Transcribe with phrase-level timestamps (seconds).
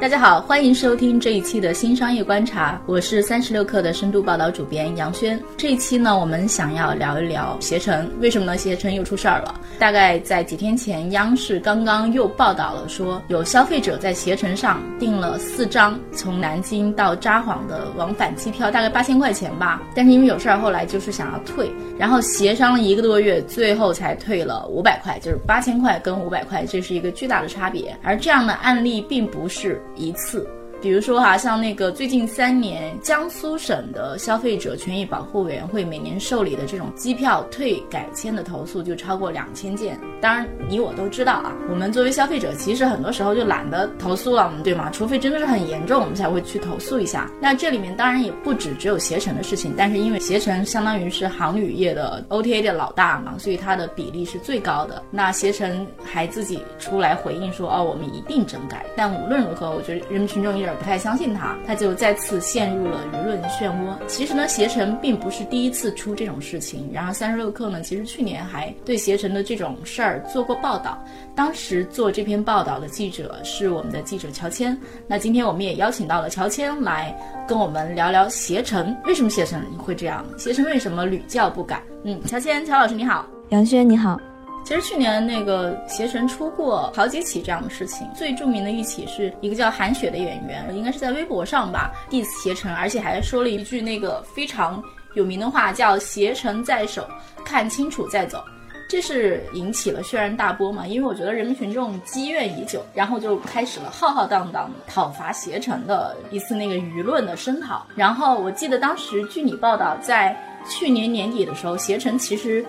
[0.00, 5.38] 大家好，欢迎收听这一期的新商业观察，我是三十六氪的深度报道主编杨轩。
[5.56, 8.56] 这一期呢，我们想要聊一聊携程，为什么呢？
[8.56, 9.60] 携程又出事儿了。
[9.76, 19.82] 大概在几天前，央视刚刚又报道了说，有消费者在携程上订了四张从南京到札幌的往返机票，大概八千块钱吧。
[19.96, 21.68] 但是因为有事儿，后来就是想要退，
[21.98, 27.96] 然后协商了一个多月，最后才退了五百块，就是八千块跟五百块，这是一个巨大的差别。
[28.00, 29.82] 而这样的案例并不是。
[29.98, 30.48] 一次。
[30.80, 39.98] 比如说哈，像那个最近三年，江苏省的消费者权益保护委员会每年受理的这种机票退改签的投诉就超过两千件。
[40.20, 44.90] 当然，你我都知道啊，我们作为消费者，其实很多时候就懒得投诉了，对吗？
[44.92, 47.30] 除非真的是很严重，我们才会去投诉一下。
[47.40, 55.02] 那这里面当然也不止只有携程的事情，但是因为携程相当于是航旅业的 OTA 的老大嘛，所以它的比例是最高的。
[55.10, 58.84] 那携程还自己出来回应说，哦，我们一定整改。
[58.96, 60.78] 但无论如何，我觉得人民群众也。
[60.78, 63.98] 不太相信他，他就再次陷入了舆论漩涡。
[64.06, 66.88] 其实呢，携程并不是第一次出这种事情。
[66.92, 70.96] 然后三十六氪呢，其实去年还对携程的这种事儿做过报道。
[71.34, 74.78] 当时做这篇报道的记者是我们的记者乔迁。
[75.08, 77.12] 那今天我们也邀请到了乔迁来
[77.48, 81.82] 跟我们聊聊携程为什么携程会这样，携程为什么屡教不改。
[82.04, 84.20] 嗯，乔迁，乔老师你好，杨轩你好。
[84.68, 94.82] 其实去年那个携程出过好几起这样的事情最著名的一起是一个叫韩雪的演员应该是在微博上吧 diss 携程而且还说了一句那个非常
[95.14, 97.08] 有名的话叫携程在手
[97.46, 98.44] 看清楚再走
[98.90, 107.86] 这是引起了轩然大波嘛因为我觉得人民群众积怨已久然后就开始了浩浩荡荡讨伐携程的一次那个舆论的声讨。
[107.96, 110.36] 然后我记得当时据你报道在
[110.68, 112.64] 去年年底的时候携程其实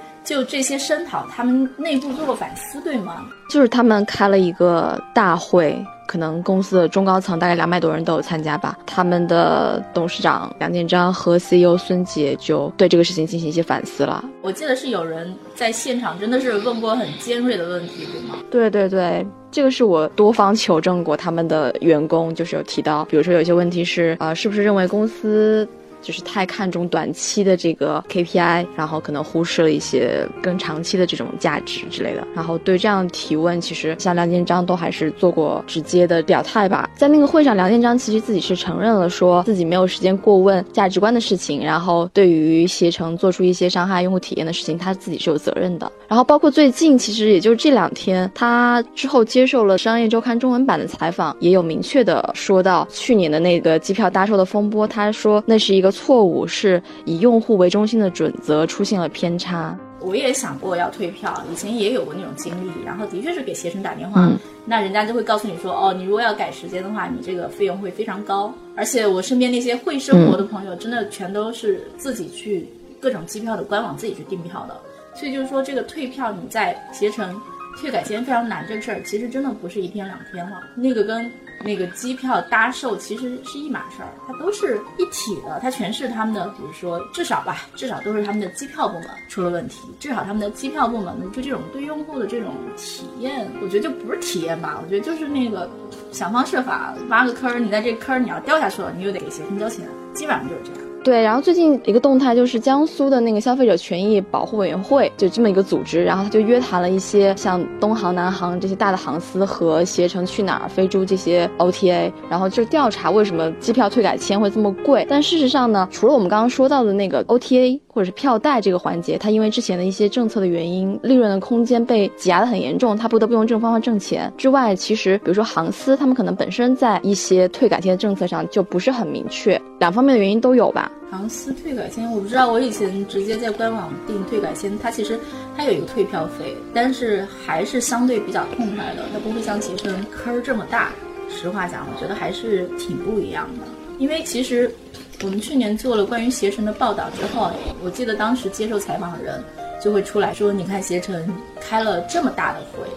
[3.61, 5.75] 是他们开了一个大会，
[6.07, 8.77] 可能公司的中高层大概两百多人都有参加吧。
[8.85, 14.23] 他们的董事长梁建章和 CEO 孙杰就对这个事情进行一些反思了。
[14.41, 18.35] 我记得是有人在现场真的是问过很尖锐的问题，对吗？
[18.51, 25.67] 对对对，这个是我多方求证过，他们的员工就是有提到，比如说有些问题是，呃，是不是认为公司。
[26.01, 32.25] 就是太看重短期的这个 KPI，然后可能忽视了一些更长期的这种价值之类的。
[32.33, 36.89] 然后对这样提问，其实像梁建章都还是做过直接的表态吧。
[36.95, 45.91] 在那个会上，梁建章其实自己是承认了，说自己没有时间过问价值观的事情，然后对于携程做出一些伤害用户体验的事情，他自己是有责任的。
[46.07, 55.88] 然后包括最近，其实也就是这两天，他之后接受了商业周刊中文版的采访，也有明确的说到去年的那个机票搭售的风波，他说那是一个。
[55.91, 59.77] 错误是以用户为中心的准则出现了偏差。
[60.01, 64.31] 我也想过要退票，以前也有过那种经历，然后的确是给携程打电话，
[64.65, 68.53] 那人家就会告诉你说，哦，你如果要改时间的话，你这个费用会非常高。
[68.77, 72.65] 而且我身边那些会生活的朋友，真的全都是自己去
[73.01, 74.79] 各种机票的官网自己去订票的，
[75.13, 77.35] 所以就是说这个退票你在携程
[77.79, 81.31] 退改签非常难，这个事儿其实真的不是一天两天了，那个跟。
[81.61, 95.69] 那个机票搭售其实是一码事儿，它都是一体的，它全是他们的，比如说至少吧，至少都是他们的机票部门出了问题，至少他们的机票部门就这种对用户的这种体验，我觉得就不是体验吧，我觉得就是那个
[96.13, 100.88] 想方设法挖个坑，你在这坑你要掉下去了，你又得给携程交钱，基本上就是这样。
[101.01, 115.05] 对，然后最近一个动态就是江苏的那个消费者权益保护委员会，就这么一个组织，然后他就约谈了一些像东航、南航这些大的航司和携程去哪儿、飞猪这些 OTA，然后就调查为什么机票退改签会这么贵。
[115.09, 124.31] 但事实上呢，除了我们刚刚说到的那个 OTA 或者是票代这个环节，它因为之前的一些政策的原因，利润的空间被挤压的很严重，它不得不用这种方法挣钱。
[124.37, 130.89] 之外，其实比如说航司，他们可能本身在一些退改签的政策上就不是很明确，两方面的原因都有吧。
[131.11, 132.49] 航司退改签，我不知道。
[132.49, 135.19] 我以前直接在官网订退改签，它其实
[135.57, 140.91] 它有一个退票费，但是还是相对比较痛快的，它不会像携程坑这么大。
[141.29, 143.67] 实话讲，我觉得还是挺不一样的。
[143.99, 144.73] 因为其实
[145.21, 147.51] 我们去年做了关于携程的报道之后，
[147.83, 149.43] 我记得当时接受采访的人
[149.79, 151.29] 就会出来说：“你看携程
[151.59, 152.87] 开了这么大的会，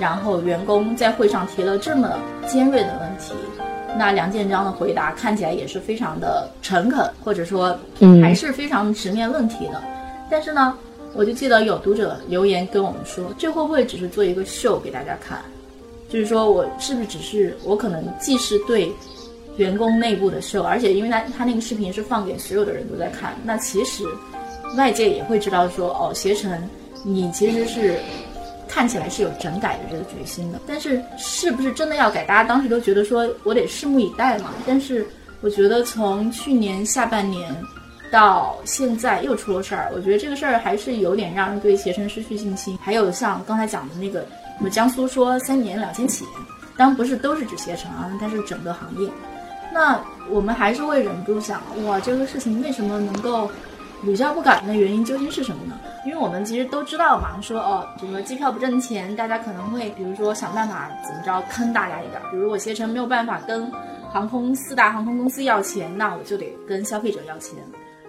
[0.00, 2.18] 然后员工在会上提了这么
[2.48, 3.34] 尖锐的问题。”
[3.98, 7.78] 那梁建章的回答看起来也是非常的诚恳，或者说
[8.22, 9.82] 还是非常直面问题的。
[10.30, 10.76] 但是呢，
[11.14, 15.38] 我就记得有读者留言跟我们说，这会不会只是做一个秀给大家看？
[16.08, 18.92] 就是说我是不是只是我可能既是对
[19.56, 24.04] 员工内部的秀，而且因为他他那个视频是放给所有的人都在看，那其实
[24.76, 26.68] 外界也会知道说，哦，携程
[27.04, 27.98] 你其实是
[28.68, 32.24] 看起来是有整改的这个决心的，但是是不是真的要改？
[32.24, 34.50] 大家当时都觉得说我得拭目以待嘛。
[34.66, 35.06] 但是
[35.40, 37.54] 我觉得从去年下半年
[38.10, 42.78] 到现在又出了事儿，我觉得这个事儿还是有点让人对携程失去信心。
[42.82, 44.26] 还有像刚才讲的那个。
[44.58, 46.24] 我们江苏说三年两千起，
[46.78, 49.06] 当然不是都是指携程啊，它是整个行业。
[49.76, 50.00] 那
[50.30, 53.50] 我们还是会忍不住想，哇，这个事情为什么能够
[54.02, 55.78] 屡教不改的原因究竟是什么呢？
[56.06, 62.18] 因为我们其实都知道嘛，说哦，整个机票不挣钱，大家可能会比如说想办法怎么着坑大家一点。
[62.30, 63.70] 比如我携程没有办法跟
[64.10, 67.58] 航空四大航空公司要钱，那我就得跟消费者要钱。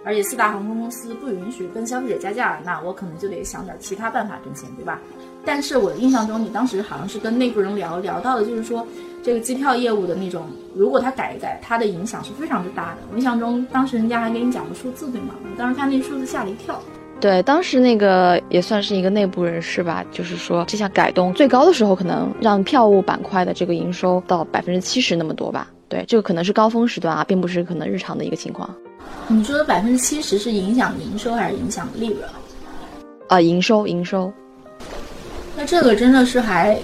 [0.06, 4.98] 而且四大航空公司不允许跟消费者加价，那我可能就得想点其他办法挣钱，对吧？
[5.44, 8.86] 但是我的印象中，你当时好像是跟内部人聊聊到的，就是说
[9.22, 12.98] 这个机票业务的那种，如果他改一改，它的影响是非常之大的。
[13.10, 15.34] 我印象中，当时人家还给你讲个数字，对吗？
[15.42, 16.78] 我当时看那数字吓了一跳。
[17.20, 25.68] 对，当时那个也算是一个内部人士吧，就是说这项改动最高的时候，可能让票务板块的这个营收到百分之七十那么多吧。
[25.88, 28.72] 对，这个可能是高峰时段啊，并不是可能日常的一个情况。
[29.26, 32.18] 你说的百分之七十是影响营收还是影响利润？
[33.26, 34.32] 啊，营收，营收。
[35.60, 36.78] 那这个真的是还，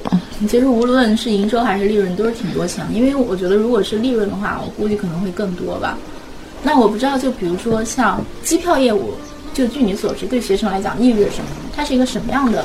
[0.48, 2.84] 其实无论是营收还是利润都是挺多钱。
[2.92, 5.96] 因为我觉得如果是利润的话，我估计可能会更多吧。
[6.60, 9.14] 那我不知道，就比如说像机票业务，
[9.52, 11.46] 就据你所知，对学生来讲意味着什么？
[11.72, 12.64] 它是一个什么样的？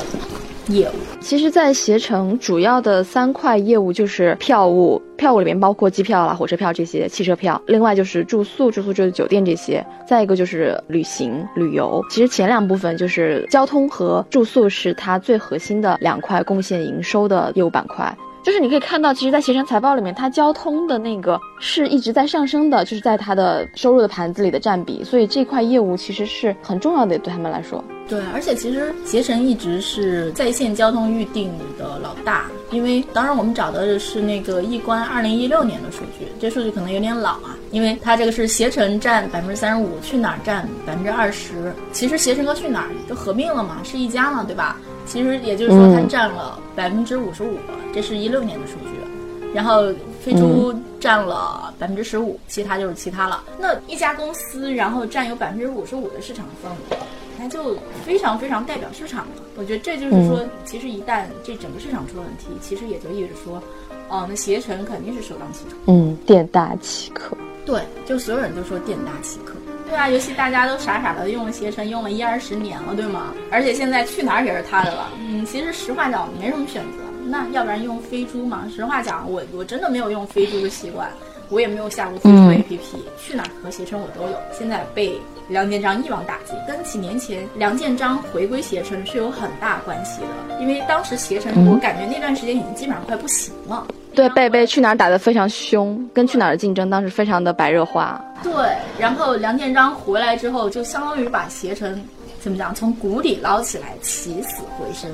[0.70, 7.60] 业务其实，在携程主要的三块业务就是票务，票务里面包括机票啦、火车票这些，汽车票。
[7.66, 9.84] 另外就是住宿，住宿就是酒店这些。
[10.06, 12.02] 再一个就是旅行、旅游。
[12.08, 18.16] 其实前两部分就是交通和住宿是它最核心的两块贡献营收的业务板块。
[18.42, 27.84] 就是你可以看到，其实，在携程财报里面，它交通的那个是一直在上升的，就是在它的收入的盘子里的占比，所以这块业务其实是很重要的，对他们来说。
[28.08, 44.76] 对，而且其实携程一直是在线交通预订的老大，因为当然我们找的是那个易观二零一六年的数据，这数据可能有点老啊，因为它这个是携程占百分之三十五，去哪儿占百分之二十，其实携程和去哪儿都合并了嘛，是一家嘛，对吧？
[45.10, 47.56] 其实也就是说它占了百分之五十五，
[47.92, 49.92] 这是一六年的数据，然后
[50.22, 53.42] 飞猪占了百分之十五，其他就是其他了。
[53.58, 57.04] 那一家公司然后占有百分之五十五的市场份额。
[57.42, 57.74] 那就
[58.04, 59.42] 非常非常代表市场了。
[59.56, 63.62] 我觉得这就是说，其实一旦这整个市场出了问题，其实也就意味着说，
[64.10, 65.78] 哦，那携程肯定是首当其冲。
[65.86, 67.34] 嗯，店大欺客。
[67.64, 69.54] 对，就所有人都说店大欺客。
[69.90, 73.34] 对啊，尤其大家都傻傻的用了携程，用了一二十年了，对吗？
[73.50, 75.08] 而且现在去哪儿也是他的了。
[75.18, 76.98] 嗯，其实实话讲，没什么选择。
[77.26, 78.66] 那要不然用飞猪嘛？
[78.74, 81.10] 实话讲，我我真的没有用飞猪的习惯。
[81.48, 82.78] 我也没有下过飞猪 APP，
[83.18, 84.36] 去哪儿和携程我都有。
[84.56, 90.60] 现在被梁建章一网打尽，跟几年前梁建章回归携程是有很大关系的。
[90.60, 93.84] 因为当时携程，我感觉那段时间已经基本上快不行了。
[94.20, 98.22] 对，贝贝去哪儿打得非常凶，跟去哪儿的竞争当时非常的白热化。
[98.42, 98.52] 对，
[98.98, 102.02] 然后梁建章回来之后，就相当于把携程
[102.40, 105.10] 怎么讲，从谷底捞起来，起死回生。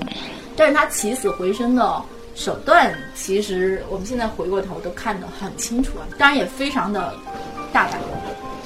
[0.56, 2.02] 但是他起死回生的。
[2.34, 7.14] 手段其实我们现在回过头都看得很清楚啊，当然也非常的
[7.72, 7.98] 大胆，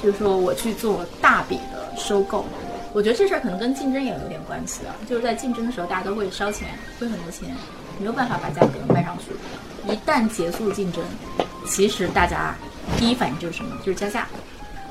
[0.03, 2.43] 就是说我去做大笔的收购，
[2.91, 6.67] 我觉得这事儿可能跟竞争也有点关系啊，就是在竞争的时候大家都会烧钱，
[6.99, 7.47] 亏很多钱，
[7.97, 9.31] 没有办法把价格卖上去。
[9.87, 11.03] 一旦结束竞争，
[11.65, 12.55] 其实大家
[12.97, 13.71] 第一反应就是什么？
[13.85, 14.27] 就是加价。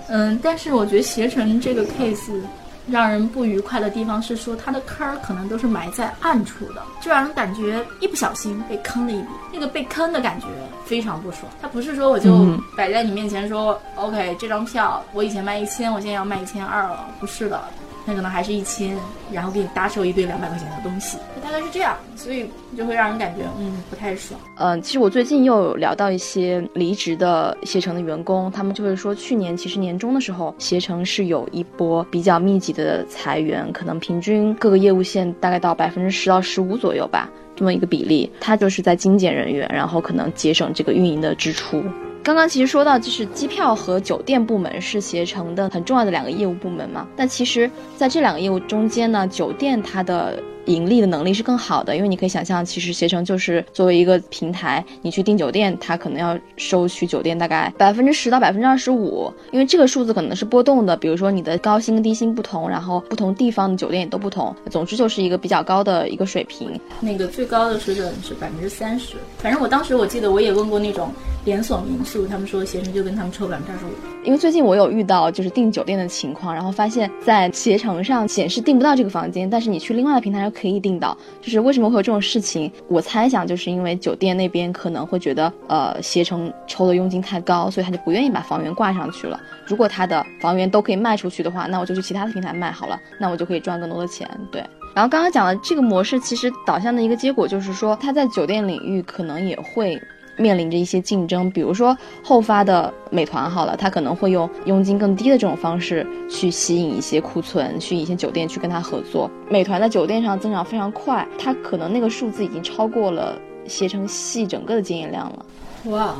[0.09, 2.41] 嗯，但是我觉得携程这个 case。
[2.89, 10.47] 让人不愉快的地方是说，它的坑儿可能都是埋在暗处的，就让人感觉一不小心被坑了一笔，那个被坑的感觉
[10.85, 11.43] 非常不爽。
[11.63, 17.63] 它不是说我就摆在你面前说，OK，这张票我以前卖一千，我现在要卖一千二了，不是的。
[18.07, 18.97] 那可能还是一千，
[19.31, 24.41] 然后给你搭售一堆两百块钱的东西，大概是这样，所以就会让人感觉嗯不太爽。
[24.57, 41.85] 嗯，其实我最近又聊到一些离职的携程的员工，他们就会说，去年其实年终的时候，携程是有一波比较密集的裁员，可能平均各个业务线大概到百分之十到十五左右吧，这么一个比例，他就是在精简人员，然后可能节省这个运营的支出。
[42.23, 47.09] 刚刚其实说到，就是机票和酒店部门是携程的很重要的两个业务部门嘛。
[47.17, 66.79] 但其实在这两个业务中间呢，酒店它的盈利的能力是更好的，因为你可以想象，其实携程就是作为一个平台，你去订酒店，它可能要收取酒店大概百分之十到百分之二十五，因为这个数字可能是波动的，比如说你的高薪跟低薪不同，然后不同地方的酒店也都不同，总之就是一个比较高的一个水平。
[67.01, 71.11] 那个最高的水准是百分之三十，反正我当时我记得我也问过那种
[71.45, 73.89] 连锁民宿，他们说携程就跟他们抽百分之二十五。
[74.23, 81.17] 因为最近我有遇到就是订酒店的情况，然后发现，在携程上显示订不到这个房间，但是你去另外的平台上可以订到。
[81.41, 82.71] 就是为什么会有这种事情？
[82.89, 89.41] 我猜想就是因为酒店那边可能会觉得，呃，携程抽的佣金太高，所以他就不愿意把房源挂上去了。
[89.67, 94.29] 如果他的房源都可以卖出去的话，那我就去其他的平台卖好了，那我就可以赚更多的钱。
[94.53, 94.63] 对。
[94.95, 99.99] 然后刚刚讲的这个模式，其实导向的一个结果就是说，他在酒店领域可能也会。
[100.41, 109.31] 面临着一些竞争，比如说后发的美团好了，它可能会用佣金更低的这种方式去吸引一些库存，去一些酒店去跟它合作。
[109.51, 115.47] 美团的酒店上增长非常快，它可能那个数字已经超过了携程系整个的经营量了。
[115.91, 116.15] 哇，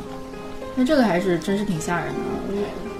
[0.75, 2.19] 那这个还是真是挺吓人的。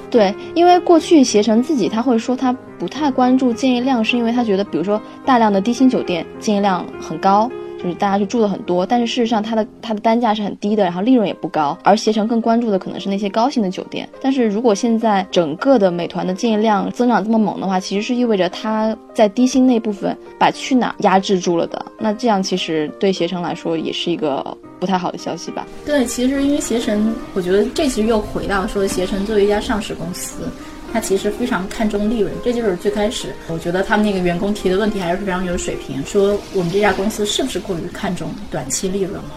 [0.09, 7.49] 对，因为过去携程自己他会说他不太关注建议量，是因为他觉得，比如说大量的低薪酒店建议量很高。
[7.81, 11.77] 就是大家去住的很多，但是事实上它的它的单价是很低的，然后利润也不高。
[11.83, 14.07] 而携程更关注的可能是那些高薪的酒店。
[14.21, 21.83] 但是如果现在整个的美团的建议量增长这么猛的话，其实是意味着它在低薪那部分把去哪儿压制住了的。
[21.97, 24.45] 那这样其实对携程来说也是一个
[24.79, 25.65] 不太好的消息吧？
[25.85, 30.43] 对，其实因为携程，我觉得这其实又回到说携程作为一家上市公司。
[30.91, 39.31] 他其实非常看重利润，这就是最开始我觉得他们那个员工提的问题还是非常有水平，说我们这家公司是不是过于看重短期利润了？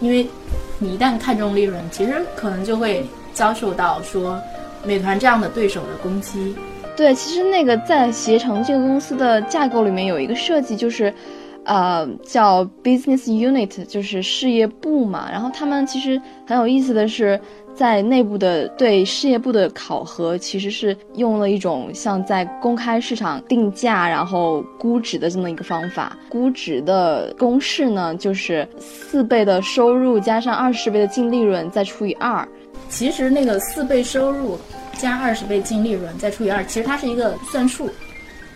[0.00, 0.26] 因为
[0.78, 4.40] 你一旦看重利润，其实可能就会遭受到说
[4.84, 6.54] 美团这样的对手的攻击。
[6.96, 11.14] 对，其实那个在携程这个公司的架构里面有一个设计，就是，
[11.68, 15.30] 呃，叫 business unit，就是事业部嘛。
[15.30, 17.40] 然后他们其实很有意思的是。
[17.78, 26.18] 在内部的对事业部的考核，其实是用了一种像在公开市场定价，然后估值的这么一个方法。
[26.28, 32.44] 估值的公式呢，就是四倍的收入加上二十倍的净利润再除以二。
[32.88, 34.58] 其实那个四倍收入
[34.94, 37.88] 加二十倍净利润再除以二，其实它是一个算术。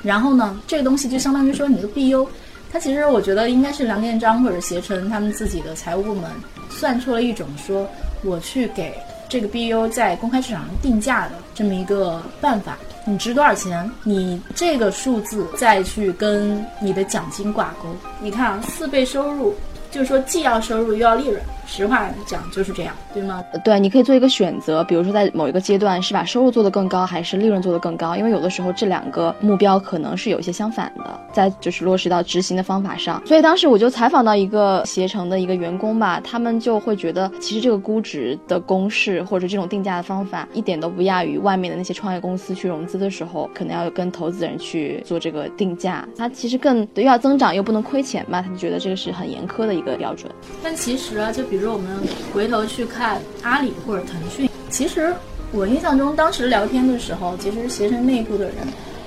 [0.03, 2.27] 然后呢，这个东西就相当于说你的 BU，
[2.73, 6.25] 他其实我觉得应该是梁建章或者携程他们自己的财务部门
[6.71, 7.87] 算出了一种说，
[8.25, 8.95] 我去给。
[9.29, 12.77] 这个 BU 在公开市场上定价的这么一个办法，
[13.07, 13.91] 你值多少钱？
[14.05, 17.89] 你这个数字再去跟你的奖金挂钩。
[18.21, 19.55] 你看啊，四倍收入，
[19.91, 21.41] 就是说既要收入又要利润。
[21.75, 23.43] 实话讲就是这样，对吗？
[23.65, 28.15] 对，你可以做一个选择，比如说在某一个阶段是把收入做得更高，还是利润做得更高？
[28.15, 33.23] 因为有的时候这两个目标可能是有一些相反的，在就是落实到执行的方法上。
[33.27, 46.07] 所以当时我就采访到一个携程的一个员工吧，他们就会觉得其实这个估值的公式或者这种定价的方法一点都不亚于外面的那些创业公司去融资的时候，可能要跟投资人去做这个定价。
[46.19, 50.31] 他其实更又要增长又不能亏钱嘛，他就觉得这个是很严苛的一个标准。
[50.63, 51.62] 但其实啊，就比如。
[51.63, 51.97] 比如我们
[52.35, 55.15] 回头去看阿里或者腾讯，其实
[55.53, 58.57] 我印象中当时聊天的时候，其实携程内部的人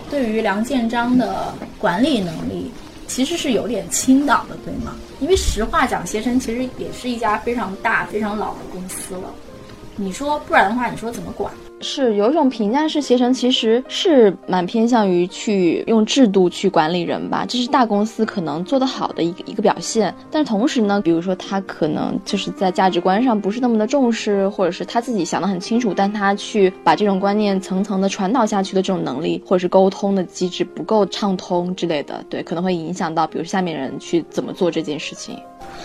[0.09, 2.71] 对于梁建章的管理能力
[3.07, 4.95] 其实是有点倾倒的，对吗？
[5.19, 9.23] 因为实话讲，携程其实也是一家非常大、非常老的公司了。
[9.97, 11.53] 你说不然的话，你说怎么管？
[11.81, 20.13] 是有一种评价是携程其实是蛮偏向于去用制度去管理人吧，这是大公司可能做得好的一个一个表现。
[20.31, 35.37] 但同时呢，比如说他可能就是在价值观上不是那么的重视，或者是他自己想得很清楚，但他去把这种观念层层的传导下去的这种能力，或者是沟通的机制不够畅通之类的，对，可能会影响到比如下面人去怎么做这件事情。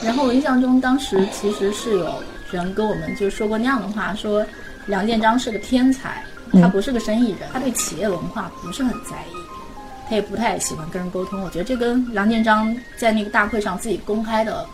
[0.02, 2.14] 然后我印象中当时其实是有
[2.50, 4.46] 人跟我们就说过那样的话，说。
[4.86, 6.22] 梁建章是个天才，
[6.52, 9.34] 他不是个生意人，他对企业文化不是很在意，
[10.08, 11.40] 他也不太喜欢跟人沟通。
[11.42, 14.66] 我觉得这跟梁建章在那个大会上自己公开的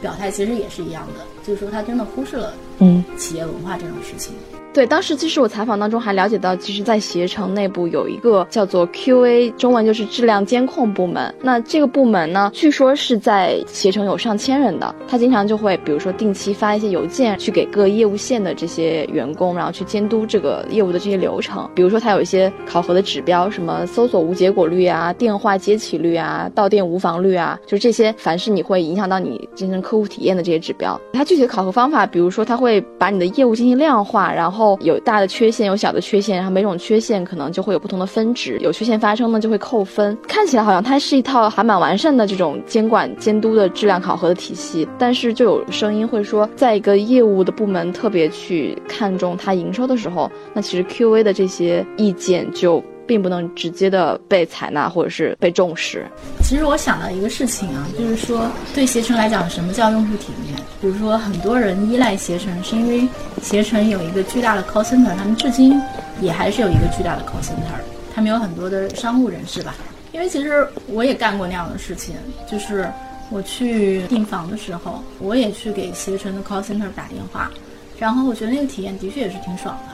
[0.00, 4.34] 表态其实也是一样的，就是说他真的忽视了嗯企业文化这种事情。
[4.72, 11.32] 对，当时其实我采访当中还了解到，其实，在携程内部有一个叫做 QA，中文就是质量监控部门。
[11.40, 21.70] 那这个部门呢，据说是在携程有上千人的，他经常就会，比如说定期发一些邮件去给各业务线的这些员工，然后去监督这个业务的这些流程。
[21.72, 40.16] 比如说他有一些考核的指标，什么搜索无结果率啊、电话接起率啊、到店无房率啊，就是这些，凡是你会影响到你真正客户体验的这些指标，他具具体的考核方法，比如说他会把你的业务进行量化，然后有大的缺陷，有小的缺陷，然后每种缺陷可能就会有不同的分值，有缺陷发生呢就会扣分。
[40.28, 52.80] 看起来好像它是一套还蛮完善的这种监管监督的质量考核的体系，但是就有声音会说，在一个业务的部门特别去看重它营收的时候，那其实 QA 的这些意见就。
[53.06, 56.06] 并不能直接的被采纳或者是被重视。
[56.42, 60.56] 其实我想到一个事情啊，就是说对携程来讲，什么叫用户体验？
[60.80, 63.08] 比如说很多人依赖携程，是因为
[63.42, 65.80] 携程有一个巨大的 call center，他们至今
[66.20, 67.80] 也还是有一个巨大的 call center，
[68.14, 69.74] 他们有很多的商务人士吧。
[70.12, 72.14] 因为其实我也干过那样的事情，
[72.48, 72.88] 就是
[73.30, 77.50] 我去订房的时候，我也去给携程的 call center 打电话，
[77.98, 79.93] 然后我觉得那个体验的确也是挺爽的。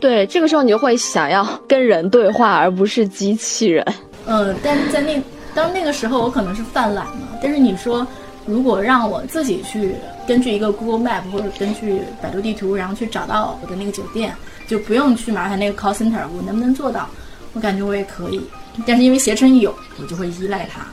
[0.00, 3.84] 对，这个时候你就会想要跟人对话，而不是机器人。
[4.26, 5.20] 嗯，但是在那
[5.54, 7.38] 当那个时候，我可能是犯懒了。
[7.42, 8.06] 但是你说，
[8.46, 9.94] 如果让我自己去
[10.26, 14.32] 根据一个 Google Map 或者根据百度地图，然后去找到我的那个酒店，
[14.68, 17.08] 就不用去麻烦那个 call center，我能不能做到？
[17.54, 18.40] 我感觉我也可以。
[18.86, 20.86] 但是因为携程有，我就会依赖它。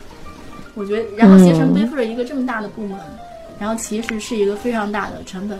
[0.74, 2.97] 我觉得，然后携程背负着一个这么大的部门，
[3.59, 5.59] 然后其实是一个非常大的成本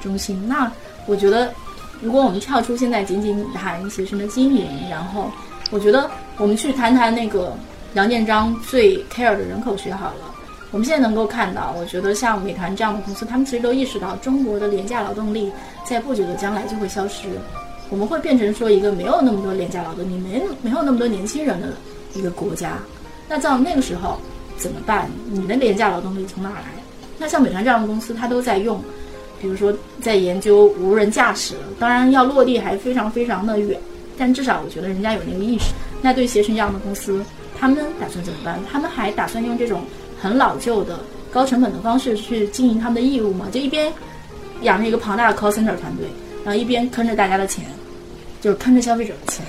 [0.00, 0.48] 中心。
[0.48, 0.70] 那
[1.04, 1.52] 我觉得。
[2.00, 5.30] 如果我们跳出现在仅仅谈携程的经营，然后
[5.70, 7.56] 我觉得我们去谈谈那个
[7.94, 10.34] 杨建章最 care 的人口学好了。
[10.70, 15.50] 我们现在能够看到，我觉得像美团这样的公司，他们其实都意识到中国的廉价劳动力
[15.82, 17.26] 在不久的将来就会消失，
[17.88, 21.68] 我们会变成说一个没有那么多廉价劳动力、没没有那么多年轻人的
[22.14, 22.78] 一个国家。
[23.28, 24.20] 那到那个时候
[24.56, 25.10] 怎么办？
[25.30, 26.66] 你的廉价劳动力从哪来？
[27.18, 28.80] 那像美团这样的公司，它都在用。
[29.40, 33.78] 比如说，在研究无人驾驶，当然要落地还非常非常的远，
[34.16, 35.72] 但至少我觉得人家有那个意识。
[36.00, 37.24] 那对携程这样的公司，
[37.58, 38.58] 他们打算怎么办？
[38.70, 39.82] 他们还打算用这种
[40.20, 43.46] 很老旧的、高成本的方式去经营他们的业务吗？
[43.50, 43.92] 就一边
[44.62, 46.06] 养着一个庞大的 call center 团队，
[46.44, 47.64] 然后一边坑着大家的钱，
[48.40, 49.44] 就是坑着消费者的钱。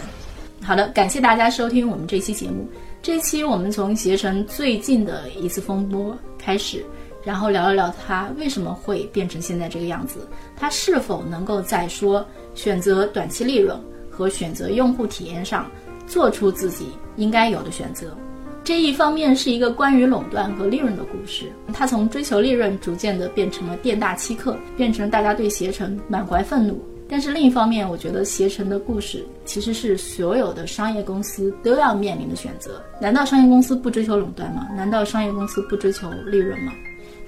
[0.62, 2.68] 好的，感谢大家收听我们这期节目。
[3.02, 6.86] 这期我们从携程最近的一次风波开始。
[7.30, 15.70] 然后聊一聊它为什么会变成现在这个样子，它是否能够在说选择短期利润和选择用户体验上
[16.08, 18.18] 做出自己应该有的选择。
[18.64, 26.84] 这一方面是一个关于垄断和利润的故事，它从追求利润逐渐的变成了店大欺客，变成大家对携程满怀愤怒。
[27.08, 32.82] 但是另一方面，我觉得携程的故事其实是所有的商业公司都要面临的选择。
[33.00, 34.68] 难道商业公司不追求垄断吗？
[34.76, 36.74] 难道商业公司不追求利润吗？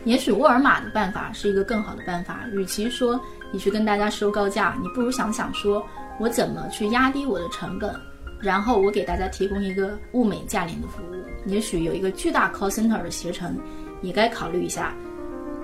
[0.03, 2.45] 也许沃尔玛的办法是一个更好的办法。
[2.53, 3.19] 与其说
[3.51, 5.85] 你去跟大家收高价，你不如想想说，
[6.19, 7.93] 我怎么去压低我的成本，
[8.39, 11.15] 然后我给大家提供一个物美价廉的服务。
[11.45, 13.57] 也许有一个巨大 call center 的携程，
[14.01, 14.93] 也该考虑一下。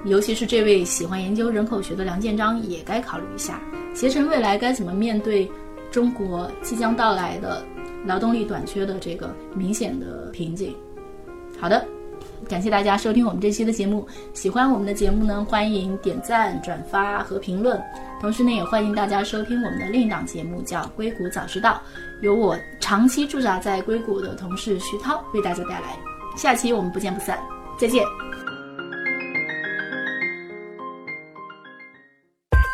[0.05, 3.59] 尤其是这位喜欢研究人口学的梁建章，也该考虑一下，
[3.93, 5.49] 携程未来该怎么面对
[5.91, 7.65] 中国即将到来的
[8.05, 10.75] 劳动力短缺的这个明显的瓶颈。
[11.59, 11.96] 好的。
[12.47, 17.79] 感谢大家收听我们这期的节目，喜欢我们的节目呢，欢迎点赞、转发和评论。
[18.21, 21.81] 同时呢，也欢迎大家收听我们的另一档节目，叫《硅谷早知道》，
[22.23, 25.97] 由我长期驻扎在硅谷的同事徐涛为大家带来。
[26.37, 27.37] 下期我们不见不散，
[27.77, 28.03] 再见。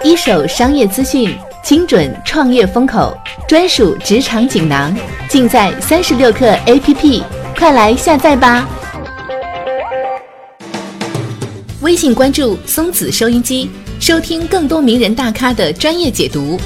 [0.06, 4.96] 一手商业资讯，精准创业风口，专属职场锦囊，
[5.28, 7.24] 尽在三十六课 APP，
[7.58, 8.68] 快来下载吧！
[11.84, 13.70] 微信关注松子收音机，
[14.00, 16.58] 收听更多名人大咖的专业解读。